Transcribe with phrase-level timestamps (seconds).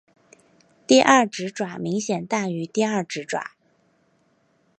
[0.87, 3.51] 第二指爪明显大于第二指爪。